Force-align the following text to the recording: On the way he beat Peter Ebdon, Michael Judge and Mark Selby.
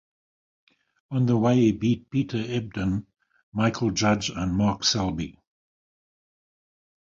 On 1.11 1.27
the 1.27 1.37
way 1.37 1.57
he 1.57 1.71
beat 1.73 2.09
Peter 2.09 2.39
Ebdon, 2.39 3.05
Michael 3.53 3.91
Judge 3.91 4.31
and 4.31 4.51
Mark 4.51 4.83
Selby. 4.83 5.37